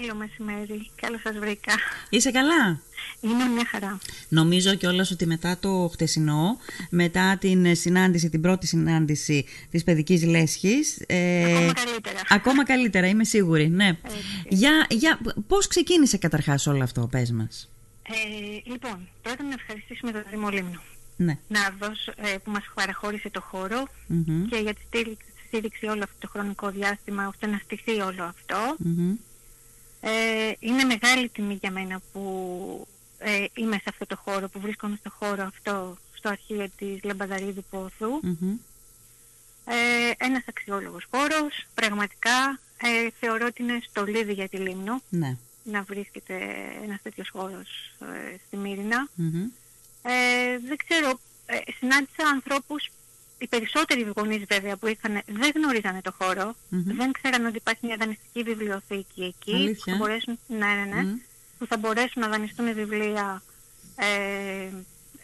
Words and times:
Καλό 0.00 0.14
μεσημέρι. 0.14 0.90
Καλώς 1.00 1.20
σας 1.20 1.38
βρήκα. 1.38 1.72
Είσαι 2.08 2.30
καλά; 2.30 2.80
Είμαι 3.20 3.44
μια 3.44 3.66
χαρά. 3.70 3.98
Νομίζω 4.28 4.74
κιόλας 4.74 5.10
ότι 5.10 5.26
μετά 5.26 5.58
το 5.60 5.88
χτεσινό, 5.92 6.58
μετά 6.90 7.36
την 7.36 7.76
συνάντηση, 7.76 8.28
την 8.28 8.40
πρώτη 8.40 8.66
συνάντηση 8.66 9.44
της 9.70 9.84
παιδικής 9.84 10.24
λέσχης... 10.24 11.02
Ε, 11.06 11.42
ακόμα 11.42 11.72
καλύτερα. 11.72 12.20
Ακόμα 12.28 12.64
καλύτερα, 12.64 13.06
είμαι 13.06 13.24
σίγουρη, 13.24 13.68
ναι. 13.68 13.98
Για, 14.48 14.86
για, 14.90 15.18
πώς 15.46 15.66
ξεκίνησε 15.66 16.16
καταρχάς 16.16 16.66
όλο 16.66 16.82
αυτό, 16.82 17.08
πες 17.10 17.30
μας; 17.30 17.70
Ε, 18.02 18.70
λοιπόν, 18.70 19.08
πρώτα 19.22 19.42
να 19.42 19.54
ευχαριστήσουμε 19.58 20.12
τον 20.12 20.22
Δήμο 20.30 20.48
Λίμνο. 20.48 20.80
Ναι. 21.16 21.38
Να 21.48 21.60
δώσω, 21.80 22.12
ε, 22.16 22.36
που 22.44 22.50
μας 22.50 22.64
παραχώρησε 22.74 23.30
το 23.30 23.40
χώρο 23.40 23.82
και 24.50 24.56
για 24.56 24.74
τη 24.74 24.80
στήριξη, 24.86 25.26
στήριξη 25.46 25.86
όλο 25.86 26.02
αυτό 26.02 26.16
το 26.18 26.28
χρονικό 26.28 26.70
διάστημα 26.70 27.28
ώστε 27.28 27.46
να 27.46 27.60
στηθεί 27.64 28.00
όλο 28.00 28.22
ε, 30.00 30.52
είναι 30.58 30.84
μεγάλη 30.84 31.28
τιμή 31.28 31.58
για 31.60 31.70
μένα 31.70 32.00
που 32.12 32.22
ε, 33.18 33.44
είμαι 33.54 33.76
σε 33.76 33.84
αυτό 33.88 34.06
το 34.06 34.16
χώρο, 34.16 34.48
που 34.48 34.60
βρίσκομαι 34.60 34.96
στο 35.00 35.10
χώρο 35.10 35.42
αυτό, 35.42 35.96
στο 36.14 36.28
αρχείο 36.28 36.68
της 36.76 37.02
Λαμπαδαρίδου 37.02 37.64
Πόθου. 37.70 38.20
Ε, 39.70 40.24
ένας 40.24 40.42
αξιόλογος 40.48 41.06
χώρος, 41.10 41.66
πραγματικά 41.74 42.60
ε, 42.82 43.08
θεωρώ 43.20 43.46
ότι 43.46 43.62
είναι 43.62 43.80
στολίδι 43.88 44.32
για 44.32 44.48
τη 44.48 44.56
Λίμνο 44.56 45.02
ναι. 45.08 45.36
να 45.62 45.82
βρίσκεται 45.82 46.34
ένας 46.82 47.02
τέτοιος 47.02 47.28
χώρος 47.28 47.94
ε, 48.00 48.36
στη 48.46 48.56
μυρινα 48.56 49.08
δεν 50.66 50.76
ξέρω, 50.76 51.20
συνάντησα 51.78 52.28
ανθρώπους 52.32 52.90
οι 53.38 53.46
περισσότεροι 53.46 54.12
γονείς 54.16 54.44
βέβαια 54.48 54.76
που 54.76 54.86
ήρθαν 54.86 55.20
δεν 55.26 55.52
γνωρίζανε 55.54 56.00
το 56.00 56.14
χώρο, 56.18 56.54
δεν 56.68 57.12
ξέραν 57.12 57.46
ότι 57.46 57.56
υπάρχει 57.56 57.86
μια 57.86 57.96
δανειστική 57.98 58.42
βιβλιοθήκη 58.42 59.22
εκεί 59.22 59.76
που 59.76 59.90
θα 59.90 59.96
μπορέσουν, 59.96 60.38
ναι, 60.46 60.66
ναι, 60.66 61.02
ναι, 61.02 61.14
που 61.58 61.66
θα 61.66 61.76
μπορέσουν 61.76 62.22
να 62.22 62.28
δανειστούν 62.28 62.74
βιβλία. 62.74 63.42
Ε, 63.96 64.68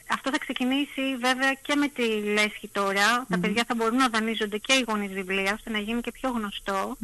αυτό 0.09 0.31
θα 0.31 0.39
ξεκινήσει 0.39 1.17
βέβαια 1.21 1.53
και 1.55 1.75
με 1.75 1.89
τη 1.89 2.07
λέσχη 2.23 2.69
τώρα. 2.69 3.27
Τα 3.29 3.39
παιδιά 3.39 3.65
θα 3.67 3.75
μπορούν 3.75 3.97
να 3.97 4.09
δανείζονται 4.09 4.59
και 4.59 4.73
οι 4.73 4.85
γονείς 4.89 5.13
βιβλία 5.13 5.53
ώστε 5.53 5.71
να 5.71 5.79
γίνει 5.79 6.01
και 6.01 6.13
πιο 6.13 6.31
γνωστό. 6.31 6.97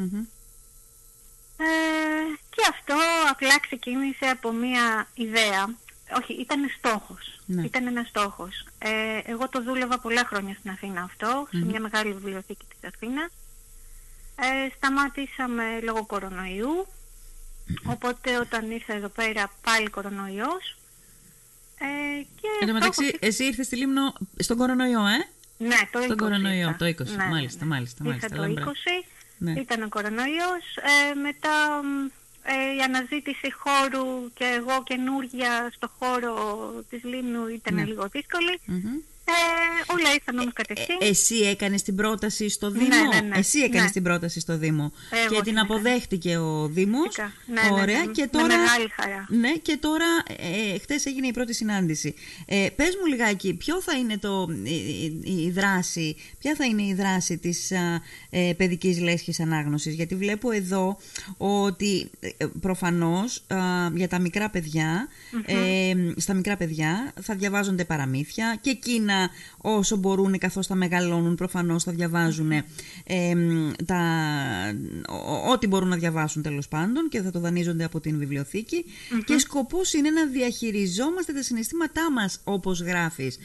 Ε, 1.57 1.67
και 2.51 2.63
αυτό 2.71 2.95
απλά 3.31 3.61
ξεκίνησε 3.61 4.27
από 4.27 4.53
μια 4.53 5.09
ιδέα 5.15 5.75
όχι, 6.19 6.33
ήταν 6.33 6.71
στόχος. 6.79 7.41
Ναι. 7.47 7.63
Ήταν 7.63 7.87
ένας 7.87 8.09
στόχος. 8.09 8.67
Ε, 8.79 8.91
εγώ 9.25 9.49
το 9.49 9.63
δούλευα 9.63 9.99
πολλά 9.99 10.25
χρόνια 10.25 10.55
στην 10.59 10.71
Αθήνα 10.71 11.11
σε 11.51 11.65
μια 11.65 11.81
μεγάλη 11.81 12.13
βιβλιοθήκη 12.13 12.65
της 12.69 12.91
Αθήνας. 12.95 13.31
Ε, 14.37 14.71
σταμάτησαμε 14.77 15.81
λόγω 15.83 16.07
κορονοϊού, 16.07 16.87
οπότε 17.85 18.39
όταν 18.39 18.71
ήρθα 18.71 18.95
εδώ 18.95 19.09
πέρα 19.09 19.53
πάλι 19.63 19.91
κορονοϊός. 19.91 20.77
Ε, 21.79 22.23
και 22.41 22.49
Εν 22.61 22.67
τω 22.67 22.73
μεταξύ, 22.73 23.17
εσύ 23.21 23.45
ήρθες 23.45 23.67
στη 23.67 23.77
Λίμνο 23.77 24.13
στον 24.37 24.57
κορονοϊό, 24.57 25.07
ε; 25.07 25.29
Ναι, 25.57 25.77
το 25.93 25.99
20. 25.99 26.05
Στον 26.05 26.17
κορονοϊό, 26.17 26.77
το 26.79 26.85
20, 26.85 27.05
ναι, 27.05 27.17
ναι, 27.17 27.25
μάλιστα, 27.25 27.65
ναι. 27.65 27.71
μάλιστα, 27.71 28.05
μάλιστα. 28.05 28.29
Ήρθα 28.31 28.65
το 28.65 28.73
20, 29.41 29.57
ήταν 29.57 29.83
ο 29.83 29.89
κορονοϊός, 29.89 30.65
ε, 31.11 31.15
μετά 31.15 31.81
ε, 32.43 32.75
η 32.77 32.81
αναζήτηση 32.81 33.53
χώρου 33.53 34.33
και 34.35 34.45
εγώ 34.45 34.83
καινούργια 34.85 35.71
στο 35.75 35.91
χώρο 35.99 36.35
της 36.91 37.05
Λίμνου 37.05 37.47
ήταν 37.47 37.75
ναι. 37.75 37.85
λίγο 37.85 38.09
ε, 39.31 39.93
όλα 39.93 40.13
ήρθαν 40.15 40.39
όμως 40.39 40.53
κατευθείαν. 40.53 40.99
Ε, 41.01 41.07
εσύ 41.07 41.35
έκανες 41.35 41.83
την 41.83 41.97
πρόταση 41.97 42.49
στο 42.49 42.71
ναι, 42.71 42.79
Δήμο; 42.79 43.13
Ναι, 43.13 43.21
ναι, 43.21 43.39
εσύ 43.39 43.59
έκανες 43.59 43.91
την 43.91 44.03
πρόταση 44.03 44.41
στο 44.41 44.59
Δήμο. 44.59 44.93
και 45.31 45.41
την 45.43 45.59
αποδέχτηκε 45.59 46.37
ο 46.37 46.67
Δήμος. 46.67 47.17
Ωραία. 47.73 48.05
Και 48.05 48.29
τώρα, 48.33 48.47
Με 48.47 48.57
μεγάλη 48.57 48.89
χαρά. 48.97 49.27
Ναι, 49.29 49.53
και 49.53 49.77
τώρα 49.81 50.07
ε, 50.73 50.79
χτες 50.79 51.07
έγινε 51.07 51.27
η 51.27 51.33
πρώτη 51.33 51.55
συνάντηση. 51.55 52.15
Ε, 52.47 52.69
πες 52.77 52.97
μου 53.01 53.07
λιγάκι, 53.07 53.55
ποιο 53.55 53.83
θα 53.83 53.97
είναι 53.97 54.19
το, 54.19 54.49
η, 54.63 55.45
η, 55.45 55.51
δράση, 55.51 56.17
ποια 56.39 56.55
θα 56.55 56.65
είναι 56.65 56.83
η 56.83 56.95
δράση 56.95 57.39
της 57.39 57.71
ε, 58.31 58.53
παιδικής 58.57 59.01
λέσχης 59.01 59.41
ανάγνωσης; 59.41 59.95
Γιατί 59.95 60.15
βλέπω 60.15 60.51
εδώ 60.51 60.99
ότι 61.37 62.11
ε, 62.21 62.47
προφανώς 62.61 63.43
για 63.95 64.09
τα 64.09 64.19
μικρά 64.19 64.51
ε, 65.47 65.93
στα 66.17 66.35
μικρά 66.35 66.57
παιδιά 66.57 67.13
θα 67.21 67.35
διαβάζονται 67.35 67.85
παραμύθια 67.85 68.59
και 68.61 68.71
εκείνα 68.71 69.20
όσο 69.57 69.97
μπορούν 69.97 70.39
καθώς 70.39 70.67
θα 70.67 70.75
μεγαλώνουν 70.75 71.35
προφανώς 71.35 71.85
θα 71.85 71.93
διαβάζουν 71.93 72.51
τα, 73.87 74.01
ό,τι 75.53 75.67
μπορούν 75.67 75.89
να 75.89 75.97
διαβάσουν 75.97 76.43
τέλος 76.43 76.69
πάντων 76.69 77.09
και 77.09 77.23
θα 77.23 77.31
το 77.31 77.41
δανείζονται 77.41 77.85
από 77.85 78.01
την 78.01 78.19
βιβλιοθηκη 78.19 78.85
και 79.25 79.39
σκοπός 79.39 79.93
είναι 79.93 80.11
να 80.11 80.27
διαχειριζόμαστε 80.27 81.33
τα 81.33 81.43
συναισθήματά 81.43 82.13
μας 82.13 82.41
όπως 82.45 82.81
γράφεις, 82.81 83.39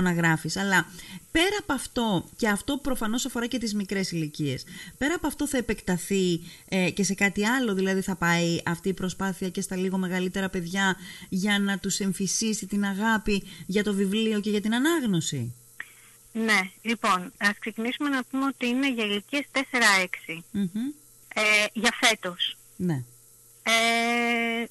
να 0.00 0.12
γράφεις 0.12 0.56
αλλά 0.56 0.86
πέρα 1.30 1.56
από 1.60 1.72
αυτό 1.72 2.28
και 2.36 2.48
αυτό 2.48 2.76
προφανώς 2.76 3.26
αφορά 3.26 3.46
και 3.46 3.58
τις 3.58 3.74
μικρές 3.74 4.10
ηλικίες. 4.10 4.64
πέρα 4.98 5.14
από 5.14 5.26
αυτό 5.26 5.46
θα 5.48 5.56
επεκταθεί 5.56 6.40
ε, 6.68 6.90
και 6.90 7.02
σε 7.02 7.14
κάτι 7.14 7.46
άλλο 7.46 7.74
δηλαδή 7.74 8.00
θα 8.00 8.16
πάει 8.16 8.60
αυτή 8.64 8.88
η 8.88 8.94
προσπάθεια 8.94 9.48
και 9.48 9.60
στα 9.60 9.76
λίγο 9.76 9.98
μεγαλύτερα 9.98 10.48
παιδιά 10.48 10.96
για 11.28 11.58
να 11.58 11.78
τους 11.78 12.00
εμφυσίσει 12.00 12.66
την 12.66 12.84
αγάπη 12.84 13.42
για 13.66 13.84
το 13.84 13.94
βιβλίο 13.94 14.40
και 14.40 14.50
για 14.50 14.60
την 14.60 14.74
ανάγκη 14.74 14.88
ανάγνωση; 14.90 15.54
Ναι, 16.32 16.60
λοιπόν, 16.82 17.32
ας 17.38 17.58
ξεκινήσουμε 17.58 18.08
να 18.08 18.24
πούμε 18.24 18.44
ότι 18.44 18.66
είναι 18.66 18.92
για 18.92 19.04
ηλικίες 19.04 19.44
4-6. 19.52 20.42
Ε, 21.34 21.42
για 21.72 21.94
φέτος. 22.00 22.56
Ναι. 22.76 23.04
Ε, 23.62 24.64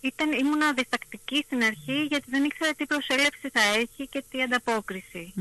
ήταν, 0.00 0.32
ήμουνα 0.32 0.72
διστακτική 0.72 1.42
στην 1.46 1.62
αρχή 1.64 2.02
γιατί 2.02 2.24
δεν 2.30 2.44
ήξερα 2.44 2.72
τι 2.74 2.86
προσέλευση 2.86 3.48
θα 3.52 3.60
έχει 3.60 4.08
και 4.08 4.24
τι 4.30 4.42
ανταποκριση 4.42 5.32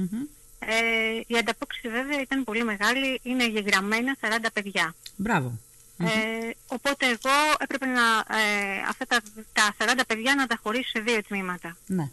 Ε, 0.68 1.22
η 1.28 1.38
ανταπόκριση 1.38 1.90
βέβαια 1.90 2.22
ήταν 2.22 2.44
πολύ 2.44 2.63
μεγάλη, 2.63 3.19
είναι 3.24 3.47
γεγραμμένα 3.47 4.18
40 4.22 4.28
παιδιά. 4.53 4.96
Μπράβο. 5.16 5.59
Ε, 5.97 6.50
οπότε 6.68 7.06
εγώ 7.06 7.31
έπρεπε 7.59 7.85
να, 7.85 8.01
ε, 8.38 8.81
αυτά 8.90 9.06
τα, 9.06 9.22
τα 9.53 9.94
40 9.96 10.00
παιδιά 10.07 10.35
να 10.35 10.47
τα 10.47 10.59
χωρίσω 10.63 10.90
σε 10.90 11.00
δύο 11.00 11.23
τμήματα. 11.23 11.78
Ναι. 11.85 12.09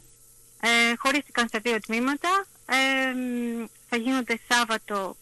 Ε, 0.60 0.94
χωρίστηκαν 0.96 1.48
σε 1.48 1.58
δύο 1.58 1.80
τμήματα. 1.80 2.46
Ε, 2.66 2.76
θα 3.88 3.96
γίνονται 3.96 4.38
Σάββατο 4.48 5.16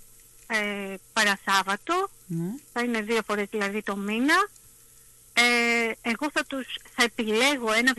ε, 0.46 0.94
παρασάββατο. 1.12 2.10
Ναι. 2.26 2.50
Θα 2.72 2.82
είναι 2.82 3.00
δύο 3.00 3.20
φορές 3.26 3.46
δηλαδή 3.50 3.82
το 3.82 3.96
μήνα. 3.96 4.48
Ε, 5.32 5.92
εγώ 6.00 6.30
θα, 6.32 6.44
τους, 6.44 6.66
θα 6.94 7.02
επιλέγω 7.02 7.72
ένα 7.72 7.92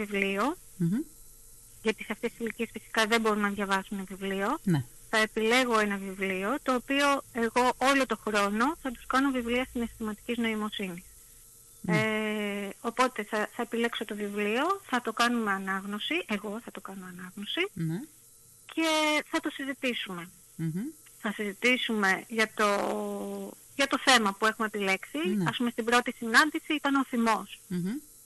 γιατί 1.82 2.04
σε 2.04 2.12
αυτές 2.12 2.32
τις 2.32 2.40
ηλικίες 2.40 2.70
φυσικά 2.74 3.06
δεν 3.06 3.22
μπορούν 3.22 3.40
να 3.40 3.50
διαβάσουν 3.50 4.06
βιβλίο. 4.08 4.60
Ναι. 4.64 4.84
Θα 5.10 5.18
επιλέγω 5.18 5.80
ένα 5.80 5.98
βιβλίο, 5.98 6.58
το 6.64 6.74
οποίο 6.76 7.22
εγώ 7.32 7.74
όλο 7.78 8.06
το 8.06 8.18
χρόνο 8.28 8.76
θα 8.82 8.92
τους 8.92 9.06
κάνω 9.08 9.32
βιβλία 9.32 9.68
συναισθηματικής 9.72 10.38
νοημοσύνης. 10.38 11.04
Ναι. 11.82 11.98
Ε, 11.98 12.70
οπότε 12.82 13.24
θα, 13.24 13.50
θα 13.56 13.62
επιλέξω 13.62 14.06
το 14.06 14.16
βιβλίο, 14.16 14.82
θα 14.84 15.02
το 15.02 15.14
κάνουμε 15.14 15.52
ανάγνωση, 15.52 16.26
εγώ 16.28 16.62
θα 16.64 16.72
το 16.72 16.82
κάνω 16.82 17.06
ανάγνωση 17.06 17.70
ναι. 17.74 18.00
και 18.74 18.88
θα 19.26 19.40
το 19.40 19.50
συζητησουμε 19.50 20.30
Θα 21.20 21.32
συζητήσουμε 21.32 22.24
για 22.28 22.50
το, 22.56 22.68
για 23.76 23.88
το 23.88 24.00
θέμα 24.06 24.34
που 24.34 24.46
έχουμε 24.46 24.68
επιλέξει. 24.68 25.18
Ναι. 25.18 25.50
Ας 25.50 25.58
πούμε 25.58 25.70
στην 25.70 25.86
πρώτη 25.86 26.14
συνάντηση 26.18 26.74
ήταν 26.74 26.96
ο 26.96 27.06
θυμός. 27.06 27.60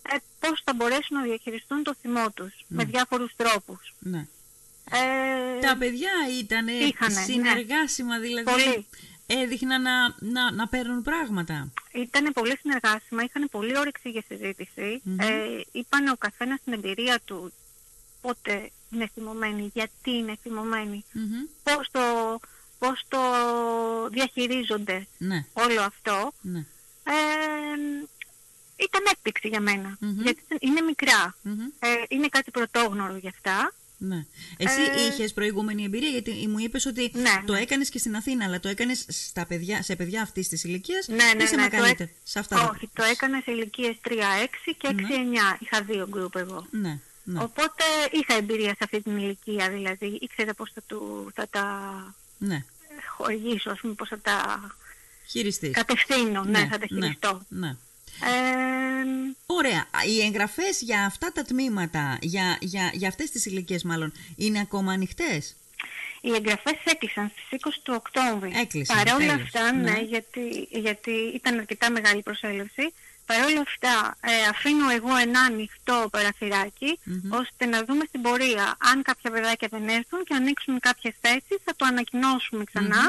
Ε, 0.10 0.16
πώς 0.40 0.62
θα 0.64 0.74
μπορέσουν 0.74 1.18
να 1.18 1.24
διαχειριστούν 1.24 1.84
το 1.84 1.96
θυμό 2.02 2.32
τους 2.32 2.54
με 2.68 2.84
διάφορους 2.84 3.36
τρόπους. 3.36 3.94
Ναι. 4.00 4.28
Ε, 4.94 5.60
Τα 5.60 5.78
παιδιά 5.78 6.12
ήταν 6.40 6.68
συνεργάσιμα 7.26 8.20
δηλαδή. 8.20 8.52
Πολύ 8.52 8.86
έδειχναν 9.26 9.82
να, 9.82 10.16
να, 10.20 10.52
να 10.52 10.68
παίρνουν 10.68 11.02
πράγματα. 11.02 11.72
Ήταν 11.92 12.34
πολύ 12.34 12.58
συνεργάσιμα, 12.58 13.24
είχαν 13.24 13.48
πολύ 13.52 13.78
όρεξη 13.78 14.10
για 14.10 14.24
συζήτηση. 14.28 15.02
Ε, 15.20 15.62
είπαν 15.72 16.08
ο 16.08 16.16
καθένας 16.18 16.60
την 16.64 16.74
εμπειρία 16.74 17.20
του 17.26 17.54
πότε 18.22 18.70
είναι 18.90 19.10
θυμωμένοι, 19.14 19.72
γιατί 19.74 20.12
είναι 20.12 20.38
θυμωμένοι, 20.42 21.06
πώς, 21.64 21.90
το, 21.92 22.40
πώς 22.80 23.06
το 23.08 23.20
διαχειρίζονται 24.10 25.08
ναι. 25.18 25.46
όλο 25.54 25.82
αυτό. 25.82 26.34
Ναι. 26.42 26.60
Ε, 27.04 27.14
ήταν 28.76 29.02
έκπληξη 29.12 29.48
για 29.48 29.60
μένα, 29.60 29.98
γιατί 30.00 30.44
είναι 30.60 30.82
μικρά. 30.82 31.36
Ε, 31.80 31.88
είναι 32.08 32.28
κάτι 32.28 32.52
πρωτόγνωρο 32.52 33.16
για 33.16 33.30
αυτά. 33.30 33.74
Ναι. 34.06 34.26
Εσύ 34.58 34.82
ε... 34.82 35.06
είχες 35.06 35.34
προηγούμενη 35.34 35.84
εμπειρία, 35.84 36.10
γιατί 36.10 36.48
μου 36.48 36.60
είπες 36.60 36.86
ότι 36.86 37.12
ναι, 37.14 37.44
το 37.46 37.54
ναι. 37.54 37.60
έκανες 37.60 37.90
και 37.90 37.98
στην 37.98 38.16
Αθήνα, 38.16 38.46
αλλά 38.46 38.60
το 38.60 38.68
έκανες 38.68 39.06
σε 39.80 39.96
παιδιά 39.96 40.22
αυτής 40.22 40.48
της 40.48 40.64
ηλικίας 40.64 41.08
ναι, 41.08 41.16
ναι, 41.16 41.44
ή 41.44 41.48
σε 41.48 41.56
ναι, 41.56 41.62
μεγαλύτερη. 41.62 42.16
Σε 42.24 42.40
αυτά; 42.40 42.70
Όχι, 42.70 42.90
το 42.94 43.04
έκανα 43.04 43.42
σε 43.44 43.52
ηλικίες 43.52 43.96
3-6 44.10 44.12
και 44.64 44.88
6-9. 44.92 44.94
Είχα 45.60 45.82
δύο 45.82 46.08
γκρουπ 46.10 46.36
εγώ. 46.36 46.68
Ναι. 46.72 47.00
Ναι. 47.24 47.44
Οπότε 47.44 47.84
είχα 48.12 48.34
εμπειρία 48.34 48.70
σε 48.70 48.80
αυτή 48.80 49.02
την 49.02 49.18
ηλικία, 49.18 49.70
δηλαδή 49.70 50.18
ήξερα 50.22 50.54
πώς 50.54 50.72
θα, 50.74 50.82
του, 50.88 51.32
θα 51.34 51.48
τα 51.48 52.16
ναι. 52.38 52.66
χορηγήσω, 53.16 53.70
ας 53.70 53.80
πούμε, 53.80 53.94
πώς 53.94 54.10
θα 54.10 54.20
τα 54.20 54.68
Χειριστείς. 55.28 55.72
κατευθύνω, 55.72 56.44
ναι, 56.44 56.60
ναι 56.60 56.68
θα 56.68 56.78
τα 56.78 56.86
χειριστώ. 56.86 57.46
Ναι. 57.50 57.76
Ε, 58.22 59.34
Ωραία. 59.46 59.86
Οι 60.08 60.22
εγγραφές 60.26 60.82
για 60.82 61.06
αυτά 61.06 61.32
τα 61.32 61.42
τμήματα, 61.44 62.18
για, 62.22 62.58
για, 62.62 62.90
για 62.94 63.08
αυτές 63.08 63.30
τις 63.32 63.46
ηλικίες 63.46 63.84
μάλλον, 63.84 64.14
είναι 64.36 64.60
ακόμα 64.60 64.92
ανοιχτές; 64.94 65.56
Οι 66.22 66.32
εγγραφές 66.34 66.76
έκλεισαν 66.86 67.32
στις 67.36 67.48
20 67.50 67.80
του 67.84 67.94
Οκτώβρη. 67.98 68.52
Έκλεισαν. 68.56 68.96
Παρ' 68.98 69.14
όλα 69.14 69.26
τέλος. 69.28 69.42
αυτά, 69.42 69.72
ναι, 69.72 70.00
γιατί, 70.02 70.68
γιατί 70.70 71.12
ήταν 71.12 71.60
αρκετά 71.60 71.92
μεγάλη 71.92 72.22
προσέλευση. 72.22 72.94
Παρ' 73.26 73.46
όλα 73.46 73.62
αυτά, 73.70 73.96
ε, 74.22 74.34
αφήνω 74.50 74.90
εγώ 74.90 75.16
ένα 75.16 75.40
ανοιχτό 75.40 76.08
παραθυράκι, 76.12 77.00
ώστε 77.30 77.66
να 77.66 77.84
δούμε 77.88 78.04
στην 78.08 78.22
πορεία 78.22 78.78
αν 78.90 79.02
κάποια 79.02 79.32
παιδάκια 79.32 79.68
δεν 79.72 79.88
έρθουν 79.88 80.24
και 80.24 80.34
ανοίξουν 80.34 80.80
κάποιες 80.80 81.14
θέσεις, 81.22 81.58
θα 81.64 81.74
το 81.76 81.86
ανακοινώσουμε 81.86 82.64
ξανά, 82.64 83.04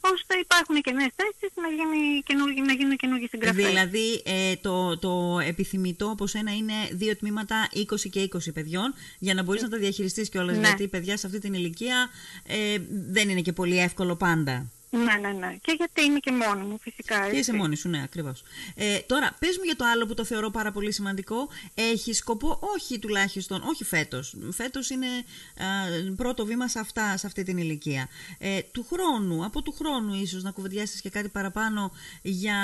ώστε 0.00 0.34
υπάρχουν 0.40 0.76
και 0.80 0.92
νέες 0.92 1.12
θέσεις 1.20 1.50
να, 1.62 1.68
γίνει 1.68 2.22
καινούργι, 2.22 2.60
να 2.60 2.72
γίνουν 2.72 2.96
καινούργιες 2.96 3.30
εγγραφές. 3.32 3.66
Δηλαδή 3.66 4.22
ε, 4.24 4.56
το, 4.56 4.98
το 4.98 5.38
επιθυμητό 5.46 6.06
από 6.10 6.26
σένα 6.26 6.52
είναι 6.54 6.74
δύο 6.92 7.16
τμήματα 7.16 7.68
20 7.74 8.08
και 8.10 8.28
20 8.34 8.38
παιδιών 8.54 8.94
για 9.18 9.34
να 9.34 9.42
μπορείς 9.42 9.62
να 9.62 9.68
τα 9.68 9.78
διαχειριστείς 9.78 10.28
κιόλας 10.28 10.56
Ναι. 10.56 10.66
γιατί 10.66 10.88
παιδιά 10.88 11.16
σε 11.16 11.26
αυτή 11.26 11.38
την 11.38 11.54
ηλικία 11.54 12.08
ε, 12.46 12.78
δεν 13.10 13.28
είναι 13.28 13.40
και 13.40 13.52
πολύ 13.52 13.78
εύκολο 13.78 14.16
πάντα. 14.16 14.70
Ναι, 14.90 15.14
ναι, 15.20 15.32
ναι. 15.32 15.56
Και 15.62 15.74
γιατί 15.76 16.04
είμαι 16.04 16.18
και 16.18 16.32
μόνη 16.32 16.64
μου, 16.64 16.78
φυσικά. 16.78 17.20
Και 17.20 17.26
έτσι. 17.26 17.38
είσαι 17.38 17.52
μόνη 17.52 17.76
σου, 17.76 17.88
ναι, 17.88 18.02
ακριβώς. 18.02 18.42
Ε, 18.74 18.98
τώρα, 18.98 19.36
πες 19.38 19.56
μου 19.56 19.64
για 19.64 19.76
το 19.76 19.84
άλλο 19.84 20.06
που 20.06 20.14
το 20.14 20.24
θεωρώ 20.24 20.50
πάρα 20.50 20.72
πολύ 20.72 20.92
σημαντικό. 20.92 21.48
Έχει 21.74 22.12
σκοπό, 22.12 22.58
όχι 22.74 22.98
τουλάχιστον, 22.98 23.62
όχι 23.62 23.84
φέτος. 23.84 24.34
Φέτος 24.50 24.90
είναι 24.90 25.06
α, 25.06 26.14
πρώτο 26.16 26.44
βήμα 26.44 26.68
σε, 26.68 26.78
αυτά, 26.78 27.16
σε 27.16 27.26
αυτή 27.26 27.42
την 27.42 27.58
ηλικία. 27.58 28.08
Ε, 28.38 28.60
του 28.62 28.86
χρόνου, 28.92 29.44
από 29.44 29.62
του 29.62 29.72
χρόνου, 29.72 30.14
ίσως 30.14 30.42
να 30.42 30.50
κουβεντιάσεις 30.50 31.00
και 31.00 31.10
κάτι 31.10 31.28
παραπάνω 31.28 31.92
για 32.22 32.56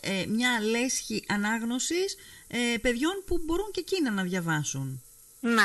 ε, 0.00 0.24
μια 0.28 0.60
λέσχη 0.60 1.24
ανάγνωσης 1.28 2.16
ε, 2.46 2.78
παιδιών 2.78 3.22
που 3.26 3.42
μπορούν 3.44 3.70
και 3.70 3.80
εκείνα 3.80 4.10
να 4.10 4.22
διαβάσουν. 4.22 5.02
Ναι. 5.40 5.64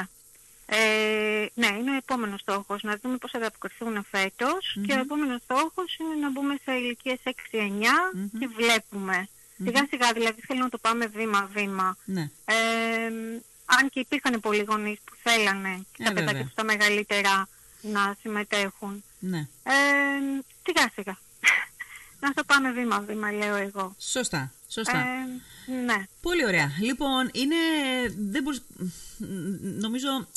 Ε, 0.72 1.46
ναι, 1.54 1.68
είναι 1.68 1.92
ο 1.92 1.96
επόμενος 1.96 2.40
στόχος 2.42 2.84
να 2.84 2.98
δούμε 3.02 3.18
πώς 3.18 3.32
θα 3.32 3.38
ανταποκριθούν 3.38 4.06
φέτος 4.10 4.78
και 4.86 4.94
ο 4.94 5.00
επόμενος 5.00 5.42
στόχος 5.44 5.98
είναι 5.98 6.16
να 6.22 6.30
μπούμε 6.32 6.56
σε 6.64 6.72
ηλικίες 6.72 7.20
6-9 7.24 7.32
και 8.40 8.48
βλέπουμε. 8.56 9.28
Σιγά 9.64 9.86
σιγά 9.90 10.14
δηλαδή 10.14 10.42
θέλω 10.42 10.60
να 10.60 10.70
το 10.70 10.78
πάμε 10.78 11.06
βήμα-βήμα. 11.08 11.98
Ναι. 12.06 12.30
Ε, 12.46 12.56
αν 13.66 13.90
και 13.90 14.00
υπήρχαν 14.00 14.40
πολλοί 14.40 14.64
γονείς 14.68 14.98
που 15.06 15.16
θέλανε 15.24 15.86
και 15.92 16.04
τα 16.04 16.10
Ε, 16.10 16.14
παιδάκια 16.14 16.26
βέβαια. 16.26 16.44
τους 16.44 16.54
τα 16.54 16.64
μεγαλύτερα 16.64 17.48
να 17.82 18.16
συμμετέχουν. 18.22 19.04
ναι. 19.20 19.38
Ε, 19.64 19.74
σιγά 20.66 20.92
σιγά. 20.96 21.18
να 22.24 22.34
το 22.34 22.44
πάμε 22.44 22.72
βήμα-βήμα 22.72 23.32
λέω 23.32 23.56
εγώ. 23.56 23.96
Σωστά. 24.00 24.52
Σωστά. 24.68 24.98
Ε, 24.98 25.74
ναι. 25.86 26.04
Πολύ 26.22 26.46
ωραία. 26.46 26.72
Λοιπόν, 26.82 27.30
είναι. 27.34 27.56
Δεν 28.18 28.44
μπορείς... 28.44 28.62
Νομίζω. 29.80 30.28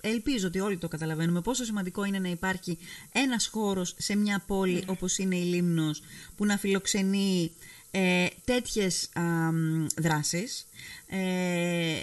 Ελπίζω 0.00 0.46
ότι 0.46 0.60
όλοι 0.60 0.78
το 0.78 0.88
καταλαβαίνουμε 0.88 1.40
πόσο 1.40 1.64
σημαντικό 1.64 2.04
είναι 2.04 2.18
να 2.18 2.28
υπάρχει 2.28 2.78
ένας 3.12 3.46
χώρος 3.46 3.94
σε 3.98 4.16
μια 4.16 4.42
πόλη 4.46 4.84
όπως 4.86 5.18
είναι 5.18 5.36
η 5.36 5.44
Λίμνος 5.44 6.02
που 6.36 6.44
να 6.44 6.56
φιλοξενεί 6.56 7.52
ε, 7.90 8.26
τέτοιες 8.44 9.08
α, 9.12 9.22
μ, 9.52 9.86
δράσεις. 9.96 10.66
Ε, 11.06 11.96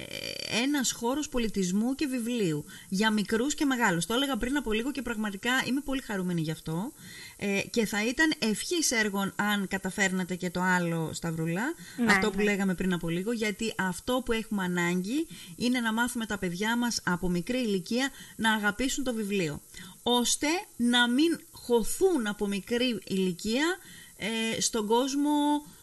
ένας 0.64 0.92
χώρος 0.92 1.30
πολιτισμού 1.30 1.96
και 1.96 2.06
βιβλίου. 2.06 2.66
Για 2.90 3.12
μικρούς 3.12 3.56
και 3.56 3.66
μεγάλους. 3.66 4.06
Το 4.06 4.14
έλεγα 4.14 4.38
πριν 4.38 4.58
από 4.58 4.72
λίγο 4.72 4.92
και 4.92 5.02
πραγματικά 5.02 5.52
είμαι 5.66 5.82
πολύ 5.82 6.02
χαρούμενη 6.02 6.42
γι' 6.42 6.52
αυτό. 6.52 6.92
Ε, 7.38 7.62
και 7.70 7.86
θα 7.86 8.06
ήταν 8.06 8.34
ευχής 8.40 8.92
έργων 8.92 9.34
αν 9.36 9.68
καταφέρνατε 9.68 10.36
και 10.36 10.50
το 10.50 10.62
άλλο 10.62 11.10
Σταυρούλα. 11.14 11.64
Ναι, 11.98 12.12
αυτό 12.12 12.32
που 12.32 12.38
ναι. 12.38 12.44
λέγαμε 12.44 12.74
πριν 12.74 12.94
από 12.94 13.10
λίγο 13.10 13.32
γιατί 13.32 13.74
αυτό 13.78 14.22
που 14.26 14.32
έχουμε 14.32 14.64
ανάγκη 14.64 15.28
είναι 15.56 15.80
να 15.80 15.94
μάθουμε 15.94 16.26
τα 16.26 16.38
παιδιά 16.38 16.78
μας 16.78 17.02
από 17.04 17.30
μικρή 17.30 17.58
ηλικία 17.58 18.10
να 18.36 18.54
αγαπήσουν 18.54 19.04
το 19.04 19.14
βιβλίο. 19.14 19.62
Ώστε 20.04 20.48
να 20.76 21.10
μην 21.10 21.40
χωθούν 21.52 22.28
από 22.28 22.48
μικρή 22.48 23.00
ηλικία 23.08 23.78
ε, 24.18 24.62
στον 24.62 24.88
κόσμο 24.88 25.32
α, 25.32 25.75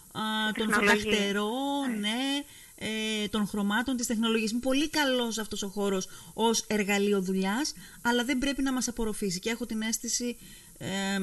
των 0.56 0.66
Τεχνολογία. 0.66 0.94
φωταχτερών, 0.94 1.98
ναι, 2.00 2.44
ε, 2.74 3.28
των 3.28 3.46
χρωμάτων 3.46 3.96
της 3.96 4.06
τεχνολογίας. 4.06 4.50
Είναι 4.50 4.60
πολύ 4.60 4.88
καλός 4.88 5.38
αυτός 5.38 5.62
ο 5.62 5.68
χώρος 5.68 6.08
ως 6.34 6.64
εργαλείο 6.66 7.22
δουλειάς, 7.22 7.74
αλλά 8.02 8.24
δεν 8.24 8.38
πρέπει 8.38 8.62
να 8.62 8.72
μας 8.72 8.88
απορροφήσει. 8.88 9.38
Και 9.38 9.50
έχω 9.50 9.66
την 9.66 9.82
αίσθηση 9.82 10.36
ε, 10.78 11.18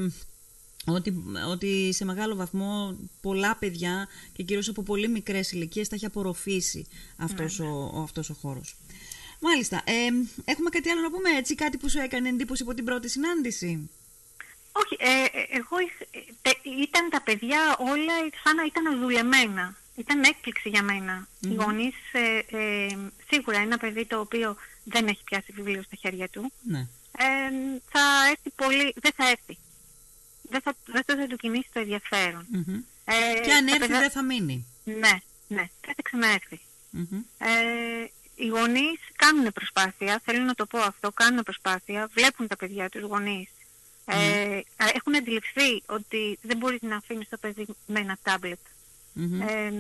ότι, 0.85 1.23
ότι 1.49 1.93
σε 1.93 2.05
μεγάλο 2.05 2.35
βαθμό 2.35 2.97
πολλά 3.21 3.55
παιδιά 3.55 4.07
και 4.33 4.43
κυρίως 4.43 4.69
από 4.69 4.83
πολύ 4.83 5.07
μικρές 5.07 5.51
ηλικίες 5.51 5.87
θα 5.87 5.95
έχει 5.95 6.05
απορροφήσει 6.05 6.87
αυτός, 7.17 7.59
ο, 7.59 7.91
ο, 7.93 8.01
αυτός 8.01 8.29
ο 8.29 8.33
χώρος. 8.33 8.75
Μάλιστα. 9.39 9.81
Ε, 9.85 9.91
έχουμε 10.45 10.69
κάτι 10.69 10.89
άλλο 10.89 11.01
να 11.01 11.11
πούμε 11.11 11.29
έτσι, 11.37 11.55
κάτι 11.55 11.77
που 11.77 11.89
σου 11.89 11.99
έκανε 11.99 12.29
εντύπωση 12.29 12.63
από 12.63 12.73
την 12.73 12.85
πρώτη 12.85 13.09
συνάντηση; 13.09 13.89
Όχι, 14.71 14.95
ε, 14.99 15.23
ε, 15.39 15.45
εγώ 15.49 15.79
είχ- 15.79 16.01
ε, 16.15 16.19
τε- 16.41 16.65
ήταν 16.65 17.09
τα 17.09 17.21
παιδιά 17.21 17.75
όλα 17.79 18.13
σαν 18.43 18.55
να 18.55 18.63
ήταν 18.63 18.99
δουλεμένα. 18.99 19.75
Ήταν 19.95 20.23
έκπληξη 20.23 20.69
για 20.69 20.83
μένα. 20.83 21.27
Οι 21.39 21.53
γονείς, 21.53 21.95
ε, 22.11 22.37
ε, 22.57 22.97
σίγουρα 23.31 23.57
ένα 23.57 23.77
παιδί 23.77 24.05
το 24.05 24.19
οποίο 24.19 24.55
δεν 24.83 25.07
έχει 25.07 25.23
πιάσει 25.23 25.51
βιβλίο 25.51 25.81
στα 25.83 25.95
χέρια 25.95 26.29
του, 26.29 26.51
Ναι. 26.61 26.79
ε, 27.17 27.25
θα 27.91 28.01
έρθει 28.29 28.49
πολύ, 28.55 28.93
δεν 28.95 29.11
θα 29.15 29.29
έρθει. 29.29 29.57
Δεν 30.41 30.61
θα, 30.61 30.73
δεν 30.85 31.03
θα, 31.05 31.27
του 31.27 31.35
κινήσει 31.37 31.69
το 31.73 31.79
ενδιαφέρον. 31.79 32.45
Μμμ. 32.49 32.75
Ε, 33.05 33.39
Και 33.39 33.53
αν 33.53 33.65
τα 33.65 33.71
έρθει 33.75 33.87
παιδά- 33.87 33.99
δεν 33.99 34.11
θα 34.11 34.23
μείνει. 34.23 34.65
Ναι, 34.83 34.93
ναι, 35.47 35.67
δεν 35.81 35.93
θα 35.95 36.01
ξαναέρθει. 36.03 36.59
Μμμ. 36.89 37.21
Ε, 37.37 37.49
οι 38.35 38.47
γονείς 38.47 38.99
κάνουν 39.15 39.51
προσπάθεια, 39.53 40.21
θέλω 40.25 40.43
να 40.43 40.53
το 40.55 40.65
πω 40.65 40.77
αυτό, 40.79 41.11
κάνουν 41.11 41.43
προσπάθεια, 41.43 42.09
βλέπουν 42.13 42.47
τα 42.47 42.55
παιδιά 42.55 42.89
τους 42.89 43.01
γονείς. 43.01 43.49
Ε, 44.11 44.61
α, 44.83 44.85
έχουν 44.93 45.15
αντιληφθεί 45.15 45.83
ότι 45.85 46.39
δεν 46.41 46.57
μπορείς 46.57 46.81
να 46.81 46.95
αφήνεις 46.95 47.29
το 47.29 47.37
παιδί 47.37 47.65
με 47.85 47.99
ένα 47.99 48.17
τάμπλετ. 48.23 48.59
Μμμ. 49.13 49.41
Ε, 49.41 49.71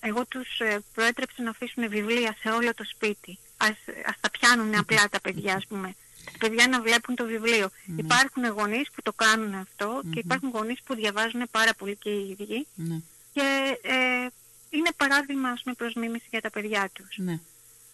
εγώ 0.00 0.26
τους 0.26 0.58
ε, 0.58 0.78
προέτρεψα 0.94 1.42
να 1.42 1.50
αφήσουν 1.50 1.88
βιβλία 1.88 2.36
σε 2.40 2.50
όλο 2.50 2.74
το 2.74 2.84
σπίτι. 2.84 3.38
Ας, 3.56 3.76
ας 4.06 4.14
τα 4.20 4.30
πιάνουν 4.30 4.74
απλά 4.74 5.08
τα 5.08 5.20
παιδιά, 5.20 5.54
ας 5.54 5.66
πούμε. 5.66 5.94
Τα 6.24 6.38
παιδιά 6.38 6.68
να 6.68 6.80
βλέπουν 6.80 7.14
το 7.14 7.24
βιβλίο. 7.26 7.70
Υπάρχουν 7.96 8.46
γονείς 8.46 8.90
που 8.94 9.02
το 9.02 9.12
κάνουν 9.12 9.54
αυτό 9.54 10.02
και 10.12 10.18
υπάρχουν 10.18 10.50
γονείς 10.50 10.80
που 10.84 10.94
διαβάζουν 10.94 11.42
πάρα 11.50 11.74
πολύ 11.74 11.96
και 11.96 12.10
οι 12.10 12.36
ίδιοι 12.38 12.66
Ναι. 12.74 12.96
και 13.32 13.78
ε, 13.82 14.26
είναι 14.70 14.90
παράδειγμα 14.96 15.48
ας 15.48 15.62
πούμε, 15.62 15.74
προς 15.74 15.94
μίμηση 15.94 16.26
για 16.30 16.40
τα 16.40 16.50
παιδιά 16.50 16.90
τους. 16.92 17.16
Ναι. 17.16 17.38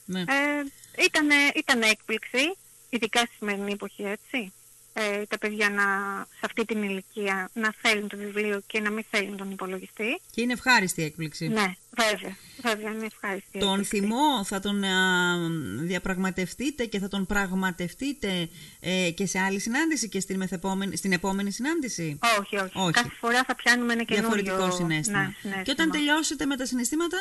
ναι. 0.04 0.20
Ε, 0.20 1.04
ήτανε, 1.04 1.34
ήταν 1.54 1.82
έκπληξη, 1.82 2.56
ειδικά 2.90 3.20
στη 3.20 3.34
σημερινή 3.38 3.72
εποχή, 3.72 4.02
έτσι. 4.02 4.52
Ε, 5.00 5.24
τα 5.28 5.38
παιδιά 5.38 5.70
να, 5.70 5.82
σε 6.30 6.40
αυτή 6.44 6.64
την 6.64 6.82
ηλικία 6.82 7.50
να 7.52 7.74
θέλουν 7.82 8.08
το 8.08 8.16
βιβλίο 8.16 8.62
και 8.66 8.80
να 8.80 8.90
μην 8.90 9.04
θέλουν 9.10 9.36
τον 9.36 9.50
υπολογιστή. 9.50 10.20
Και 10.30 10.40
είναι 10.40 10.52
ευχάριστη 10.52 11.00
η 11.00 11.04
έκπληξη. 11.04 11.48
Ναι, 11.48 11.74
βέβαια. 11.96 12.36
Βέβαια, 12.62 12.90
είναι 12.90 13.06
ευχάριστη. 13.06 13.56
η 13.56 13.60
Τον 13.60 13.68
έκπληξη. 13.80 13.98
θυμό 13.98 14.44
θα 14.44 14.60
τον 14.60 14.84
α, 14.84 15.36
διαπραγματευτείτε 15.80 16.84
και 16.84 16.98
θα 16.98 17.08
τον 17.08 17.26
πραγματευτείτε 17.26 18.48
ε, 18.80 19.10
και 19.10 19.26
σε 19.26 19.38
άλλη 19.38 19.58
συνάντηση 19.60 20.08
και 20.08 20.20
στην, 20.20 20.36
μεθεπόμενη, 20.36 20.96
στην 20.96 21.12
επόμενη 21.12 21.50
συνάντηση; 21.50 22.18
Όχι, 22.40 22.56
όχι, 22.56 22.78
Όχι. 22.78 22.90
Κάθε 22.92 23.10
φορά 23.20 23.44
θα 23.46 23.54
πιάνουμε 23.54 23.92
ένα 23.92 24.02
καινούριο 24.02 24.42
Διαφορετικό 24.42 24.76
συνέστημα. 24.76 25.18
Ναι, 25.18 25.24
συνέστημα. 25.40 25.62
Και 25.62 25.70
όταν 25.70 25.90
τελειώσετε 25.90 26.46
με 26.46 26.56
τα 26.56 26.66
συναισθήματα, 26.66 27.16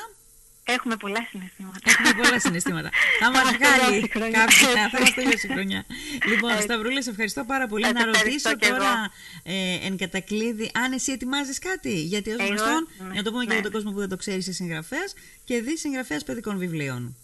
Έχουμε 0.78 0.96
πολλά 0.96 1.28
συναισθήματα. 1.30 1.80
έχουμε 1.84 2.14
πολλά 2.22 2.40
συναισθήματα. 2.40 2.90
θα 3.20 3.32
μα 3.32 3.42
μας 3.44 3.56
βγάλει 3.56 3.80
τελειώσει 3.80 4.06
η 4.06 4.10
χρονιά. 4.10 4.40
κάποια. 4.40 4.90
θα 4.92 5.00
μας 5.00 5.14
τελειώσει 5.14 5.48
η 5.48 5.50
χρονιά. 5.54 5.86
λοιπόν, 6.28 6.52
Έτσι. 6.52 6.64
Σταυρούλα, 6.64 7.02
σε 7.02 7.10
ευχαριστώ 7.10 7.44
πάρα 7.44 7.68
πολύ. 7.68 7.84
Σας 7.84 7.94
να 7.94 8.00
ευχαριστώ 8.00 8.26
ρωτήσω 8.26 8.56
κι 8.56 8.66
εγώ. 8.66 8.78
τώρα 8.78 9.12
ε, 9.44 9.86
εν 9.88 9.98
κατακλείδη, 9.98 10.72
αν 10.74 10.92
εσύ 10.92 11.12
ετοιμάζεις 11.12 11.60
κάτι; 11.60 12.02
Γιατί 12.02 12.30
ως 12.32 12.40
Εγώ, 12.40 12.48
γνωστόν, 12.48 12.88
ναι, 13.08 13.14
να 13.14 13.24
το 13.24 13.32
πούμε 13.32 13.44
και 13.44 13.48
ναι. 13.50 13.54
για 13.54 13.64
τον 13.64 13.72
κόσμο 13.72 13.92
που 13.92 14.00
δεν 14.00 14.10
το 14.10 14.18
ξέρει, 14.18 14.38
είσαι 14.38 14.54
συγγραφέας 14.54 15.14
και 15.44 15.62
δει 15.62 15.78
συγγραφέα 15.78 16.20
παιδικών 16.26 16.58
βιβλίων. 16.58 17.16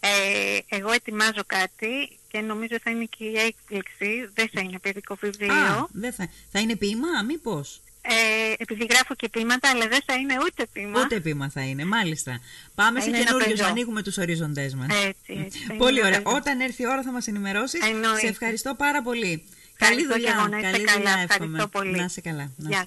Ε, 0.00 0.58
εγώ 0.76 0.92
ετοιμάζω 0.92 1.42
κάτι 1.46 2.18
και 2.28 2.40
νομίζω 2.40 2.76
θα 2.82 2.90
είναι 2.90 3.04
και 3.16 3.24
η 3.24 3.36
έκπληξη. 3.38 4.30
Δεν 4.34 4.48
θα 4.52 4.60
είναι 4.60 4.78
παιδικό 4.78 5.14
βιβλίο. 5.20 5.52
Α, 5.52 5.86
δεν 5.92 6.12
θα, 6.12 6.28
θα 6.52 6.60
είναι 6.60 6.76
ποίημα, 6.76 7.22
μήπως; 7.26 7.80
Ε, 8.06 8.52
επειδή 8.58 8.86
γράφω 8.90 9.14
και 9.14 9.28
ποίηματα, 9.28 9.70
αλλά 9.70 9.88
δεν 9.88 10.00
θα 10.06 10.14
είναι 10.14 10.34
ούτε 10.44 10.66
ποίημα. 10.72 11.00
Ούτε 11.00 11.20
ποίημα 11.20 11.48
θα 11.48 11.60
είναι, 11.62 11.84
μάλιστα. 11.84 12.40
Πάμε 12.74 12.98
Θα 12.98 13.02
σε 13.04 13.08
είναι 13.08 13.18
ένα 13.18 13.26
καινούριους, 13.26 13.58
πεζό. 13.58 13.70
ανοίγουμε 13.70 14.02
τους 14.02 14.18
ορίζοντέ 14.18 14.70
μας. 14.76 14.86
Έτσι, 15.06 15.42
έτσι. 15.44 15.58
θα 15.58 15.64
είναι 15.74 15.76
Πολύ 15.82 15.98
ένα 15.98 16.06
ωραία. 16.08 16.22
πεζό. 16.22 16.36
Όταν 16.36 16.60
έρθει 16.60 16.82
η 16.82 16.86
ώρα 16.86 17.02
θα 17.02 17.12
μας 17.12 17.26
ενημερώσεις. 17.26 17.80
Εννοείται. 17.88 18.18
Σε 18.20 18.26
ευχαριστώ 18.26 18.74
πάρα 18.74 19.02
πολύ. 19.02 19.44
Καλή 19.78 20.00
Ευχαριστώ 20.00 20.12
και 20.12 20.18
δουλειά. 20.18 20.34
εγώ, 20.38 20.46
να 20.48 20.56
είστε 20.58 20.70
Καλή 20.70 20.84
καλά. 20.84 20.98
δουλειά, 20.98 21.12
Ευχαριστώ 21.22 21.44
εύχομαι. 21.44 21.66
πολύ. 21.66 21.96
Να 21.96 22.04
είσαι 22.04 22.20
καλά. 22.20 22.42
Να 22.56 22.68
Γεια. 22.68 22.68
είσαι- 22.70 22.82